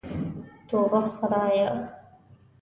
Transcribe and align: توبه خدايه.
توبه 0.67 1.01
خدايه. 1.01 1.95